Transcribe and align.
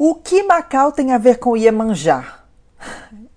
O 0.00 0.14
que 0.14 0.44
Macau 0.44 0.92
tem 0.92 1.12
a 1.12 1.18
ver 1.18 1.40
com 1.40 1.56
Iemanjá? 1.56 2.44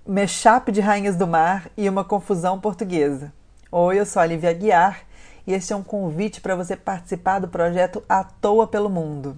Mechap 0.06 0.72
de 0.72 0.80
Rainhas 0.80 1.16
do 1.16 1.26
Mar 1.26 1.68
e 1.76 1.90
uma 1.90 2.06
confusão 2.06 2.60
portuguesa. 2.60 3.34
Oi, 3.72 4.00
eu 4.00 4.06
sou 4.06 4.22
a 4.22 4.28
Lívia 4.28 4.54
Guiar 4.54 5.00
e 5.48 5.54
este 5.54 5.74
é 5.74 5.76
um 5.76 5.82
convite 5.82 6.40
para 6.40 6.56
você 6.56 6.76
participar 6.76 7.40
do 7.40 7.48
projeto 7.48 8.04
À 8.08 8.24
Toa 8.24 8.68
pelo 8.68 8.92
Mundo. 8.92 9.36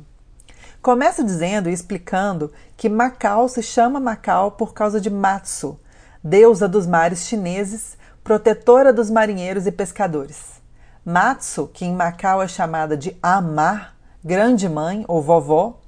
Começo 0.81 1.23
dizendo 1.23 1.69
e 1.69 1.73
explicando 1.73 2.51
que 2.75 2.89
Macau 2.89 3.47
se 3.47 3.63
chama 3.63 4.01
Macau 4.01 4.51
por 4.51 4.73
causa 4.73 4.99
de 4.99 5.09
Matsu, 5.09 5.79
deusa 6.21 6.67
dos 6.67 6.85
mares 6.85 7.25
chineses, 7.25 7.97
protetora 8.21 8.91
dos 8.91 9.09
marinheiros 9.09 9.65
e 9.65 9.71
pescadores. 9.71 10.61
Matsu, 11.05 11.69
que 11.73 11.85
em 11.85 11.95
Macau 11.95 12.43
é 12.43 12.49
chamada 12.49 12.97
de 12.97 13.17
Amar, 13.23 13.95
grande 14.21 14.67
mãe 14.67 15.05
ou 15.07 15.21
vovó, 15.21 15.79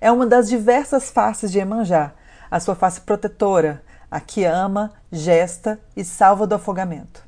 é 0.00 0.10
uma 0.10 0.26
das 0.26 0.48
diversas 0.48 1.10
faces 1.10 1.50
de 1.50 1.58
Emanjá, 1.58 2.12
a 2.50 2.60
sua 2.60 2.74
face 2.74 3.00
protetora, 3.00 3.82
a 4.10 4.20
que 4.20 4.44
ama, 4.44 4.92
gesta 5.10 5.78
e 5.96 6.04
salva 6.04 6.46
do 6.46 6.54
afogamento. 6.54 7.26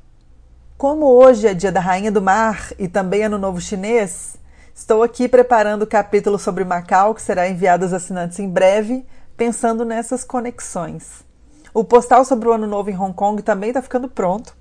Como 0.77 1.05
hoje 1.05 1.47
é 1.47 1.53
dia 1.53 1.71
da 1.71 1.79
Rainha 1.79 2.11
do 2.11 2.21
Mar 2.21 2.71
e 2.79 2.87
também 2.87 3.23
Ano 3.23 3.37
Novo 3.37 3.61
Chinês, 3.61 4.37
estou 4.73 5.03
aqui 5.03 5.27
preparando 5.27 5.83
o 5.83 5.87
capítulo 5.87 6.39
sobre 6.39 6.63
Macau, 6.63 7.13
que 7.13 7.21
será 7.21 7.47
enviado 7.47 7.83
aos 7.83 7.93
assinantes 7.93 8.39
em 8.39 8.49
breve, 8.49 9.05
pensando 9.37 9.85
nessas 9.85 10.23
conexões. 10.23 11.23
O 11.73 11.83
postal 11.83 12.25
sobre 12.25 12.49
o 12.49 12.53
Ano 12.53 12.67
Novo 12.67 12.89
em 12.89 12.97
Hong 12.97 13.13
Kong 13.13 13.41
também 13.43 13.69
está 13.69 13.81
ficando 13.81 14.09
pronto. 14.09 14.55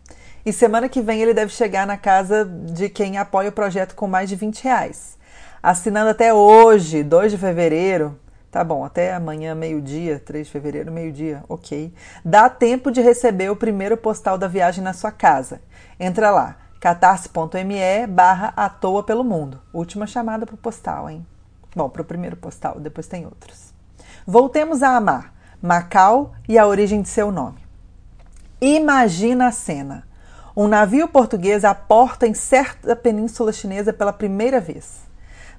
E 0.45 0.53
semana 0.53 0.89
que 0.89 1.01
vem 1.01 1.23
ele 1.23 1.34
deve 1.34 1.53
chegar 1.53 1.87
na 1.87 1.97
casa 1.97 2.45
de 2.45 2.89
quem 2.89 3.19
apoia 3.19 3.48
o 3.51 3.53
projeto 3.53 3.95
com 3.95 4.06
mais 4.06 4.29
de 4.29 4.37
20 4.37 4.62
reais 4.62 5.20
assinando 5.62 6.10
até 6.10 6.32
hoje, 6.32 7.02
2 7.02 7.32
de 7.32 7.38
fevereiro, 7.38 8.19
tá 8.50 8.64
bom, 8.64 8.84
até 8.84 9.14
amanhã, 9.14 9.55
meio-dia, 9.55 10.19
3 10.19 10.46
de 10.46 10.52
fevereiro, 10.52 10.92
meio-dia, 10.92 11.45
ok. 11.48 11.92
Dá 12.24 12.48
tempo 12.48 12.91
de 12.91 13.00
receber 13.00 13.50
o 13.50 13.56
primeiro 13.56 13.97
postal 13.97 14.36
da 14.36 14.48
viagem 14.48 14.83
na 14.83 14.92
sua 14.92 15.12
casa. 15.12 15.61
Entra 15.98 16.30
lá, 16.30 16.56
catarse.me 16.80 18.06
barra 18.08 18.52
à 18.56 18.69
toa 18.69 19.02
pelo 19.02 19.22
mundo. 19.22 19.61
Última 19.72 20.06
chamada 20.06 20.47
para 20.47 20.55
o 20.55 20.58
postal, 20.58 21.08
hein? 21.11 21.27
Bom, 21.74 21.89
para 21.89 22.02
o 22.02 22.05
primeiro 22.05 22.36
postal, 22.36 22.80
depois 22.80 23.06
tem 23.06 23.24
outros. 23.24 23.72
Voltemos 24.27 24.83
a 24.83 24.97
amar 24.97 25.33
Macau 25.62 26.33
e 26.48 26.58
a 26.58 26.67
origem 26.67 27.02
de 27.02 27.08
seu 27.11 27.30
nome. 27.30 27.58
Imagina 28.61 29.48
a 29.48 29.52
cena. 29.52 30.08
Um 30.56 30.67
navio 30.67 31.06
português 31.06 31.67
aporta 31.67 32.27
em 32.27 32.33
certa 32.33 32.97
península 32.97 33.52
chinesa 33.52 33.92
pela 33.92 34.12
primeira 34.12 34.58
vez. 34.58 35.09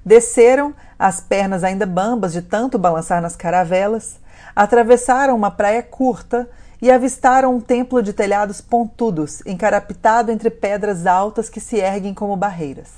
Desceram, 0.04 0.74
as 0.98 1.20
pernas 1.20 1.62
ainda 1.62 1.86
bambas 1.86 2.32
de 2.32 2.42
tanto 2.42 2.78
balançar 2.78 3.22
nas 3.22 3.36
caravelas, 3.36 4.20
atravessaram 4.54 5.36
uma 5.36 5.50
praia 5.50 5.82
curta 5.82 6.48
e 6.80 6.90
avistaram 6.90 7.54
um 7.54 7.60
templo 7.60 8.02
de 8.02 8.12
telhados 8.12 8.60
pontudos, 8.60 9.40
encarapitado 9.46 10.32
entre 10.32 10.50
pedras 10.50 11.06
altas 11.06 11.48
que 11.48 11.60
se 11.60 11.76
erguem 11.76 12.12
como 12.12 12.36
barreiras. 12.36 12.90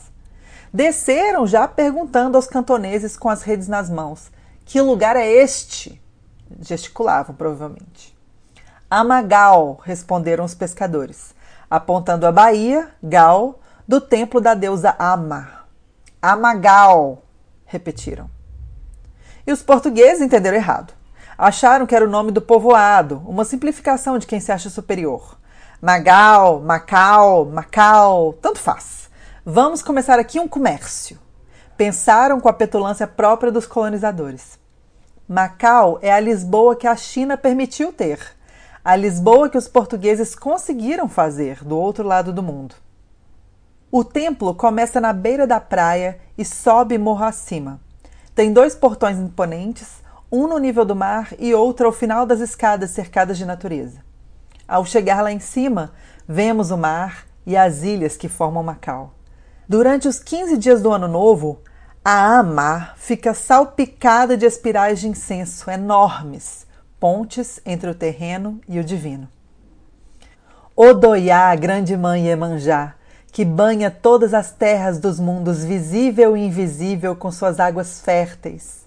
Desceram 0.72 1.46
já 1.46 1.68
perguntando 1.68 2.36
aos 2.36 2.46
cantoneses 2.46 3.16
com 3.16 3.28
as 3.28 3.42
redes 3.42 3.68
nas 3.68 3.90
mãos: 3.90 4.30
Que 4.64 4.80
lugar 4.80 5.16
é 5.16 5.30
este? 5.30 6.02
Gesticulavam, 6.58 7.34
provavelmente. 7.34 8.16
Amagal, 8.90 9.80
responderam 9.84 10.44
os 10.44 10.54
pescadores, 10.54 11.34
apontando 11.70 12.26
a 12.26 12.32
baía, 12.32 12.88
Gal, 13.02 13.60
do 13.86 14.00
templo 14.00 14.40
da 14.40 14.54
deusa 14.54 14.96
Ama. 14.98 15.63
Amagal, 16.26 17.22
repetiram. 17.66 18.30
E 19.46 19.52
os 19.52 19.62
portugueses 19.62 20.22
entenderam 20.22 20.56
errado. 20.56 20.94
Acharam 21.36 21.84
que 21.84 21.94
era 21.94 22.06
o 22.06 22.10
nome 22.10 22.32
do 22.32 22.40
povoado, 22.40 23.22
uma 23.26 23.44
simplificação 23.44 24.16
de 24.16 24.26
quem 24.26 24.40
se 24.40 24.50
acha 24.50 24.70
superior. 24.70 25.36
Magal, 25.82 26.60
Macau, 26.60 27.44
Macau, 27.44 28.32
tanto 28.40 28.58
faz. 28.58 29.10
Vamos 29.44 29.82
começar 29.82 30.18
aqui 30.18 30.40
um 30.40 30.48
comércio. 30.48 31.18
Pensaram 31.76 32.40
com 32.40 32.48
a 32.48 32.54
petulância 32.54 33.06
própria 33.06 33.52
dos 33.52 33.66
colonizadores. 33.66 34.58
Macau 35.28 35.98
é 36.00 36.10
a 36.10 36.20
Lisboa 36.20 36.74
que 36.74 36.86
a 36.86 36.96
China 36.96 37.36
permitiu 37.36 37.92
ter, 37.92 38.18
a 38.82 38.96
Lisboa 38.96 39.50
que 39.50 39.58
os 39.58 39.68
portugueses 39.68 40.34
conseguiram 40.34 41.06
fazer 41.06 41.62
do 41.62 41.76
outro 41.76 42.02
lado 42.02 42.32
do 42.32 42.42
mundo. 42.42 42.76
O 43.96 44.02
templo 44.02 44.52
começa 44.56 45.00
na 45.00 45.12
beira 45.12 45.46
da 45.46 45.60
praia 45.60 46.18
e 46.36 46.44
sobe 46.44 46.98
morro 46.98 47.22
acima. 47.22 47.80
Tem 48.34 48.52
dois 48.52 48.74
portões 48.74 49.16
imponentes, 49.16 50.02
um 50.32 50.48
no 50.48 50.58
nível 50.58 50.84
do 50.84 50.96
mar 50.96 51.32
e 51.38 51.54
outro 51.54 51.86
ao 51.86 51.92
final 51.92 52.26
das 52.26 52.40
escadas 52.40 52.90
cercadas 52.90 53.38
de 53.38 53.46
natureza. 53.46 54.00
Ao 54.66 54.84
chegar 54.84 55.22
lá 55.22 55.30
em 55.30 55.38
cima, 55.38 55.92
vemos 56.26 56.72
o 56.72 56.76
mar 56.76 57.24
e 57.46 57.56
as 57.56 57.84
ilhas 57.84 58.16
que 58.16 58.28
formam 58.28 58.64
Macau. 58.64 59.14
Durante 59.68 60.08
os 60.08 60.18
15 60.18 60.58
dias 60.58 60.82
do 60.82 60.90
ano 60.90 61.06
novo, 61.06 61.60
a 62.04 62.38
Amar 62.38 62.94
fica 62.96 63.32
salpicada 63.32 64.36
de 64.36 64.44
espirais 64.44 64.98
de 64.98 65.06
incenso 65.06 65.70
enormes, 65.70 66.66
pontes 66.98 67.60
entre 67.64 67.90
o 67.90 67.94
terreno 67.94 68.60
e 68.68 68.80
o 68.80 68.82
divino. 68.82 69.28
Odoiá, 70.74 71.54
grande 71.54 71.96
mãe 71.96 72.26
Emanjá, 72.26 72.96
que 73.34 73.44
banha 73.44 73.90
todas 73.90 74.32
as 74.32 74.52
terras 74.52 75.00
dos 75.00 75.18
mundos 75.18 75.64
visível 75.64 76.36
e 76.36 76.46
invisível 76.46 77.16
com 77.16 77.32
suas 77.32 77.58
águas 77.58 78.00
férteis. 78.00 78.86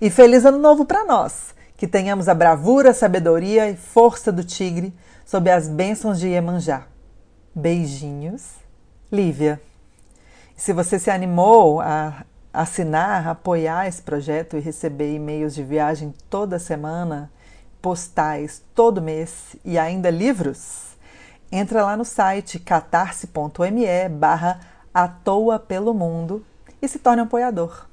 E 0.00 0.08
feliz 0.08 0.44
ano 0.44 0.56
novo 0.56 0.84
para 0.84 1.04
nós, 1.04 1.52
que 1.76 1.88
tenhamos 1.88 2.28
a 2.28 2.34
bravura, 2.34 2.94
sabedoria 2.94 3.68
e 3.68 3.76
força 3.76 4.30
do 4.30 4.44
tigre 4.44 4.94
sob 5.26 5.50
as 5.50 5.66
bênçãos 5.66 6.20
de 6.20 6.28
Iemanjá. 6.28 6.86
Beijinhos, 7.52 8.50
Lívia. 9.10 9.60
Se 10.56 10.72
você 10.72 10.96
se 10.96 11.10
animou 11.10 11.80
a 11.80 12.24
assinar, 12.52 13.26
apoiar 13.26 13.88
esse 13.88 14.00
projeto 14.00 14.56
e 14.56 14.60
receber 14.60 15.12
e-mails 15.12 15.56
de 15.56 15.64
viagem 15.64 16.14
toda 16.30 16.56
semana, 16.56 17.32
postais 17.80 18.62
todo 18.76 19.02
mês 19.02 19.56
e 19.64 19.76
ainda 19.76 20.08
livros, 20.08 20.91
entra 21.52 21.84
lá 21.84 21.96
no 21.96 22.04
site 22.04 22.58
catarse.me 22.58 24.08
barra 24.08 24.60
à 24.92 25.06
toa 25.06 25.58
pelo 25.58 25.92
mundo 25.92 26.44
e 26.80 26.88
se 26.88 26.98
torne 26.98 27.20
um 27.20 27.26
apoiador. 27.26 27.91